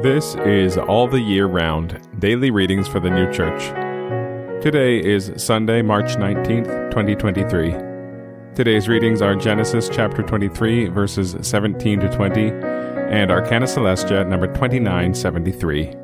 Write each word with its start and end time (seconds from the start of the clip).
This 0.00 0.36
is 0.36 0.78
All 0.78 1.06
the 1.06 1.20
Year 1.20 1.44
Round 1.44 2.00
Daily 2.18 2.50
Readings 2.50 2.88
for 2.88 2.98
the 2.98 3.10
New 3.10 3.30
Church. 3.30 3.62
Today 4.62 4.98
is 4.98 5.30
Sunday, 5.36 5.82
March 5.82 6.16
19th, 6.16 6.90
2023. 6.90 8.54
Today's 8.54 8.88
readings 8.88 9.20
are 9.20 9.34
Genesis 9.34 9.90
chapter 9.90 10.22
23, 10.22 10.88
verses 10.88 11.36
17 11.42 12.00
to 12.00 12.08
20, 12.08 12.48
and 13.12 13.30
Arcana 13.30 13.66
Coelestia 13.66 14.24
number 14.26 14.46
2973. 14.46 16.01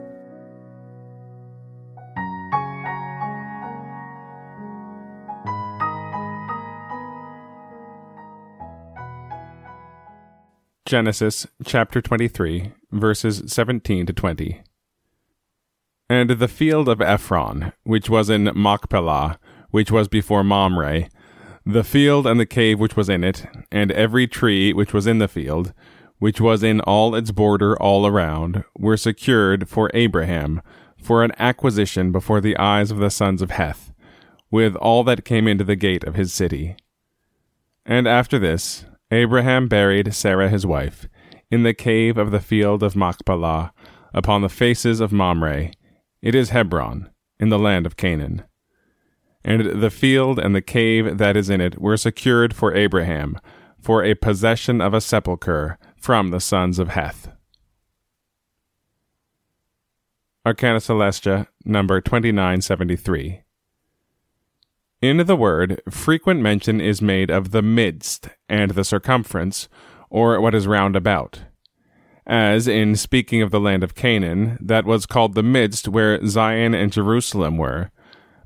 Genesis 10.89 11.47
chapter 11.67 12.01
23, 12.01 12.73
verses 12.93 13.43
17 13.53 14.07
to 14.07 14.13
20. 14.15 14.63
And 16.09 16.31
the 16.31 16.49
field 16.49 16.89
of 16.89 17.03
Ephron, 17.03 17.75
which 17.83 18.09
was 18.09 18.31
in 18.31 18.51
Machpelah, 18.55 19.39
which 19.71 19.91
was 19.91 20.09
before 20.09 20.43
Mamre, 20.43 21.11
the 21.67 21.85
field 21.85 22.27
and 22.27 22.41
the 22.41 22.47
cave 22.47 22.81
which 22.81 22.97
was 22.97 23.11
in 23.11 23.23
it, 23.23 23.45
and 23.71 23.93
every 23.93 24.27
tree 24.27 24.73
which 24.73 24.95
was 24.95 25.07
in 25.07 25.19
the 25.19 25.29
field, 25.29 25.75
which 26.21 26.41
was 26.41 26.63
in 26.63 26.81
all 26.81 27.15
its 27.15 27.33
border 27.33 27.77
all 27.77 28.07
around, 28.07 28.65
were 28.75 28.97
secured 28.97 29.69
for 29.69 29.91
Abraham, 29.93 30.63
for 30.97 31.23
an 31.23 31.33
acquisition 31.39 32.13
before 32.13 32.41
the 32.41 32.57
eyes 32.57 32.91
of 32.91 32.97
the 32.97 33.11
sons 33.11 33.43
of 33.43 33.51
Heth, 33.51 33.93
with 34.51 34.75
all 34.77 35.05
that 35.05 35.27
came 35.27 35.47
into 35.47 35.65
the 35.65 35.77
gate 35.77 36.05
of 36.05 36.15
his 36.15 36.33
city. 36.33 36.77
And 37.85 38.09
after 38.09 38.39
this, 38.39 38.87
Abraham 39.11 39.69
buried 39.69 40.15
Sarah 40.15 40.49
his 40.49 40.67
wife 40.67 41.09
in 41.51 41.63
the 41.63 41.75
cave 41.75 42.19
of 42.19 42.31
the 42.31 42.41
field 42.41 42.83
of 42.83 42.95
Machpelah 42.95 43.73
upon 44.13 44.43
the 44.43 44.49
faces 44.49 45.01
of 45.01 45.13
Mamre. 45.13 45.71
It 46.21 46.35
is 46.35 46.51
Hebron, 46.51 47.09
in 47.41 47.49
the 47.49 47.59
land 47.59 47.87
of 47.87 47.97
Canaan. 47.97 48.45
And 49.45 49.81
the 49.81 49.91
field 49.91 50.39
and 50.39 50.55
the 50.55 50.61
cave 50.61 51.17
that 51.17 51.37
is 51.37 51.49
in 51.49 51.61
it 51.61 51.81
were 51.81 51.97
secured 51.97 52.55
for 52.55 52.75
Abraham 52.75 53.39
for 53.81 54.05
a 54.05 54.15
possession 54.15 54.81
of 54.81 54.93
a 54.93 55.01
sepulchre 55.01 55.79
from 55.97 56.29
the 56.29 56.41
sons 56.41 56.79
of 56.79 56.89
Heth. 56.89 57.31
Arcana 60.45 60.81
Coelestia, 60.81 61.47
number 61.65 62.01
2973. 62.01 63.43
In 65.01 65.19
the 65.19 65.37
word, 65.37 65.81
frequent 65.89 66.41
mention 66.41 66.81
is 66.81 67.01
made 67.01 67.31
of 67.31 67.53
the 67.53 67.63
midst 67.63 68.31
and 68.49 68.73
the 68.73 68.83
circumference, 68.83 69.69
or 70.11 70.41
what 70.41 70.57
is 70.57 70.67
round 70.67 70.97
about. 70.97 71.43
As 72.27 72.67
in 72.67 72.97
speaking 72.97 73.41
of 73.41 73.53
the 73.53 73.61
land 73.61 73.85
of 73.85 73.95
Canaan, 73.95 74.59
that 74.61 74.85
was 74.85 75.07
called 75.07 75.37
the 75.37 75.43
midst 75.45 75.87
where 75.87 76.27
Zion 76.27 76.75
and 76.75 76.93
Jerusalem 76.93 77.57
were, 77.57 77.93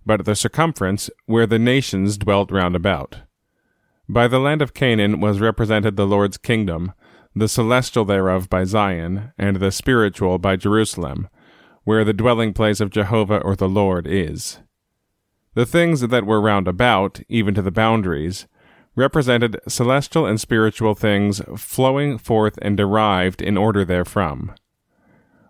but 0.05 0.27
the 0.27 0.37
circumference 0.37 1.09
where 1.25 1.47
the 1.47 1.59
nations 1.59 2.19
dwelt 2.19 2.53
round 2.53 2.77
about. 2.77 3.21
By 4.07 4.29
the 4.29 4.39
land 4.39 4.61
of 4.61 4.75
Canaan 4.75 5.21
was 5.21 5.41
represented 5.41 5.97
the 5.97 6.07
Lord's 6.07 6.37
kingdom, 6.37 6.93
the 7.35 7.49
celestial 7.49 8.05
thereof 8.05 8.51
by 8.51 8.65
Zion, 8.65 9.33
and 9.39 9.57
the 9.57 9.73
spiritual 9.73 10.39
by 10.39 10.57
Jerusalem, 10.57 11.31
where 11.85 12.05
the 12.05 12.13
dwelling 12.13 12.53
place 12.53 12.79
of 12.79 12.91
Jehovah 12.91 13.39
or 13.39 13.57
the 13.57 13.71
Lord 13.71 14.07
is. 14.07 14.59
The 15.55 15.67
things 15.67 16.01
that 16.01 16.27
were 16.27 16.41
round 16.41 16.67
about, 16.67 17.21
even 17.29 17.55
to 17.55 17.63
the 17.63 17.71
boundaries, 17.71 18.47
represented 18.95 19.61
celestial 19.69 20.27
and 20.27 20.41
spiritual 20.41 20.95
things 20.95 21.43
flowing 21.57 22.19
forth 22.19 22.59
and 22.63 22.77
derived 22.77 23.43
in 23.43 23.57
order 23.57 23.85
therefrom. 23.85 24.55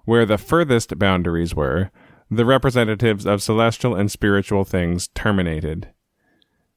Where 0.04 0.27
the 0.27 0.38
furthest 0.38 0.99
boundaries 0.99 1.54
were, 1.54 1.91
the 2.31 2.44
representatives 2.44 3.27
of 3.27 3.43
celestial 3.43 3.94
and 3.94 4.10
spiritual 4.10 4.65
things 4.65 5.09
terminated. 5.09 5.91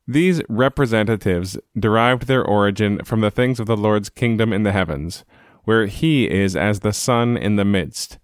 These 0.07 0.41
representatives 0.47 1.57
derived 1.77 2.27
their 2.27 2.43
origin 2.43 3.03
from 3.03 3.21
the 3.21 3.31
things 3.31 3.59
of 3.59 3.65
the 3.65 3.77
Lord's 3.77 4.09
kingdom 4.09 4.53
in 4.53 4.61
the 4.61 4.71
heavens, 4.71 5.25
where 5.63 5.87
he 5.87 6.29
is 6.29 6.55
as 6.55 6.81
the 6.81 6.93
sun 6.93 7.37
in 7.37 7.55
the 7.55 7.65
midst, 7.65 8.19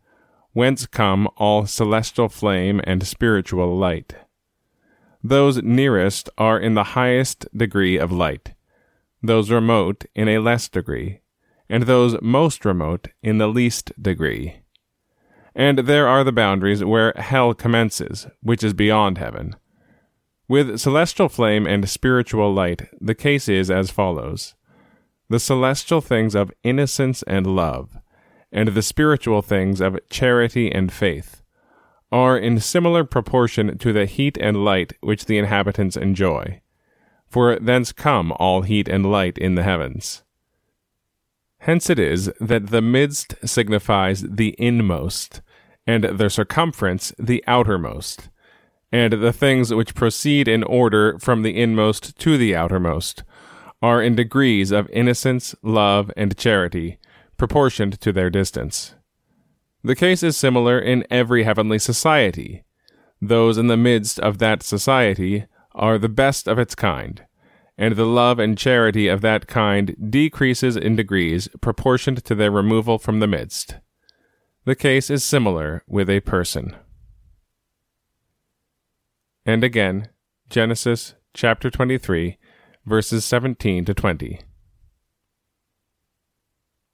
whence 0.54 0.86
come 0.86 1.28
all 1.38 1.66
celestial 1.66 2.30
flame 2.30 2.82
and 2.84 3.08
spiritual 3.08 3.76
light. 3.76 4.14
Those 5.24 5.62
nearest 5.62 6.30
are 6.38 6.60
in 6.60 6.74
the 6.74 6.96
highest 6.96 7.46
degree 7.56 7.98
of 7.98 8.12
light, 8.12 8.54
those 9.22 9.52
remote 9.52 10.06
in 10.16 10.28
a 10.28 10.40
less 10.40 10.68
degree, 10.68 11.22
and 11.70 11.84
those 11.84 12.20
most 12.22 12.66
remote 12.66 13.10
in 13.22 13.38
the 13.38 13.48
least 13.48 13.92
degree. 14.02 14.62
And 15.54 15.80
there 15.80 16.08
are 16.08 16.24
the 16.24 16.32
boundaries 16.32 16.84
where 16.84 17.14
hell 17.18 17.54
commences, 17.54 18.26
which 18.42 18.64
is 18.64 18.74
beyond 18.74 19.20
heaven. 19.20 19.56
With 20.48 20.80
celestial 20.80 21.30
flame 21.30 21.68
and 21.68 21.88
spiritual 21.88 22.52
light, 22.54 22.88
the 23.00 23.16
case 23.16 23.48
is 23.48 23.70
as 23.70 23.92
follows 23.92 24.56
the 25.30 25.40
celestial 25.40 26.02
things 26.02 26.36
of 26.36 26.52
innocence 26.62 27.24
and 27.24 27.48
love, 27.48 27.98
and 28.52 28.70
the 28.70 28.82
spiritual 28.82 29.42
things 29.42 29.80
of 29.80 29.98
charity 30.10 30.70
and 30.70 30.92
faith 30.92 31.41
are 32.12 32.38
in 32.38 32.60
similar 32.60 33.04
proportion 33.04 33.78
to 33.78 33.94
the 33.94 34.06
heat 34.06 34.38
and 34.38 34.64
light 34.64 34.94
which 35.02 35.26
the 35.26 35.38
inhabitants 35.38 35.96
enjoy. 35.96 36.62
For 37.28 37.58
thence 37.58 37.92
come 37.92 38.34
all 38.34 38.64
heat 38.64 38.90
and 38.90 39.10
light 39.10 39.38
in 39.38 39.56
the 39.56 39.64
heavens. 39.64 40.24
Hence 41.60 41.90
it 41.90 42.00
is 42.00 42.32
that 42.40 42.68
the 42.68 42.82
midst 42.82 43.36
signifies 43.48 44.24
the 44.24 44.56
inmost, 44.58 45.42
and 45.86 46.04
the 46.04 46.30
circumference 46.30 47.14
the 47.18 47.44
outermost, 47.48 48.30
and 48.92 49.14
the 49.14 49.32
things 49.32 49.74
which 49.74 49.96
proceed 49.96 50.48
in 50.48 50.64
order 50.64 51.18
from 51.20 51.44
the 51.44 51.58
inmost 51.58 52.18
to 52.20 52.38
the 52.38 52.56
outermost 52.56 53.24
are 53.82 54.02
in 54.02 54.16
degrees 54.16 54.72
of 54.72 54.90
innocence, 54.90 55.56
love, 55.62 56.12
and 56.18 56.38
charity, 56.38 56.98
proportioned 57.38 58.00
to 58.02 58.12
their 58.12 58.30
distance. 58.30 58.96
The 59.84 59.96
case 59.96 60.22
is 60.22 60.38
similar 60.38 60.80
in 60.80 61.06
every 61.10 61.44
heavenly 61.44 61.80
society. 61.80 62.64
Those 63.20 63.58
in 63.58 63.68
the 63.68 63.78
midst 63.78 64.20
of 64.20 64.38
that 64.38 64.64
society 64.64 65.46
are 65.74 65.98
the 65.98 66.10
best 66.10 66.48
of 66.48 66.60
its 66.60 66.76
kind, 66.76 67.26
and 67.78 67.96
the 67.96 68.06
love 68.06 68.38
and 68.38 68.58
charity 68.58 69.08
of 69.08 69.22
that 69.22 69.48
kind 69.48 69.96
decreases 70.10 70.76
in 70.76 70.96
degrees 70.96 71.48
proportioned 71.62 72.24
to 72.26 72.36
their 72.36 72.52
removal 72.52 73.00
from 73.00 73.20
the 73.20 73.28
midst. 73.28 73.76
The 74.66 74.76
case 74.76 75.10
is 75.10 75.24
similar 75.24 75.84
with 75.88 76.10
a 76.10 76.20
person. 76.20 76.76
And 79.46 79.64
again, 79.64 80.10
Genesis 80.50 81.16
chapter 81.34 81.72
23, 81.72 82.38
verses 82.86 83.26
17 83.26 83.86
to 83.86 83.94
20. 83.96 84.42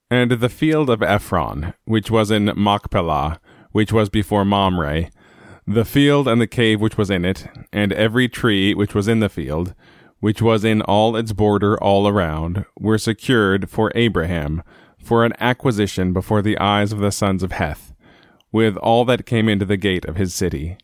And 0.09 0.31
the 0.31 0.50
field 0.50 0.90
of 0.90 1.03
Ephron, 1.03 1.73
which 1.84 2.09
was 2.09 2.31
in 2.31 2.45
Machpelah, 2.56 3.41
which 3.73 3.91
was 3.91 4.09
before 4.09 4.45
Mamre, 4.45 5.09
the 5.66 5.84
field 5.84 6.29
and 6.29 6.40
the 6.40 6.47
cave 6.47 6.79
which 6.79 6.97
was 6.97 7.09
in 7.09 7.25
it, 7.25 7.47
and 7.73 7.91
every 7.91 8.29
tree 8.29 8.73
which 8.73 8.95
was 8.95 9.09
in 9.09 9.19
the 9.19 9.28
field, 9.28 9.75
which 10.22 10.41
was 10.41 10.63
in 10.63 10.81
all 10.81 11.18
its 11.18 11.34
border 11.34 11.78
all 11.84 12.07
around, 12.07 12.66
were 12.79 12.97
secured 12.97 13.69
for 13.69 13.91
Abraham, 13.95 14.63
for 14.97 15.25
an 15.25 15.34
acquisition 15.41 16.13
before 16.13 16.41
the 16.41 16.57
eyes 16.57 16.94
of 16.94 17.00
the 17.00 17.12
sons 17.12 17.44
of 17.44 17.51
Heth, 17.51 17.94
with 18.50 18.78
all 18.78 19.03
that 19.06 19.25
came 19.25 19.50
into 19.50 19.65
the 19.65 19.77
gate 19.77 20.06
of 20.06 20.15
his 20.15 20.33
city. 20.33 20.77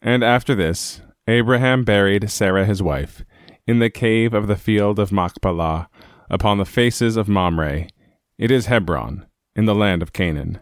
And 0.00 0.22
after 0.22 0.54
this, 0.54 1.02
Abraham 1.26 1.82
buried 1.82 2.30
Sarah 2.30 2.64
his 2.64 2.82
wife, 2.82 3.24
in 3.66 3.80
the 3.80 3.90
cave 3.90 4.32
of 4.32 4.46
the 4.46 4.56
field 4.56 5.00
of 5.00 5.10
Machpelah, 5.10 5.88
upon 6.30 6.58
the 6.58 6.64
faces 6.64 7.16
of 7.16 7.28
Mamre, 7.28 7.88
it 8.38 8.50
is 8.50 8.66
Hebron, 8.66 9.26
in 9.54 9.66
the 9.66 9.74
land 9.74 10.02
of 10.02 10.12
Canaan. 10.12 10.60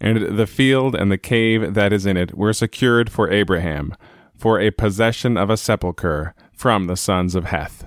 And 0.00 0.38
the 0.38 0.46
field 0.46 0.94
and 0.94 1.12
the 1.12 1.18
cave 1.18 1.74
that 1.74 1.92
is 1.92 2.06
in 2.06 2.16
it 2.16 2.36
were 2.36 2.52
secured 2.52 3.10
for 3.10 3.30
Abraham, 3.30 3.94
for 4.36 4.58
a 4.58 4.70
possession 4.70 5.36
of 5.36 5.50
a 5.50 5.56
sepulchre 5.56 6.34
from 6.56 6.86
the 6.86 6.96
sons 6.96 7.34
of 7.34 7.46
Heth. 7.46 7.86